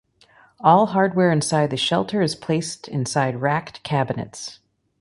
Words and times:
All 0.61 0.87
hardware 0.87 1.31
inside 1.31 1.69
the 1.69 1.77
shelter 1.77 2.23
is 2.23 2.33
placed 2.35 2.87
inside 2.87 3.39
racked 3.39 3.83
cabinets. 3.83 4.57